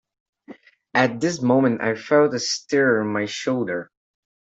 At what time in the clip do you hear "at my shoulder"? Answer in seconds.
3.01-3.91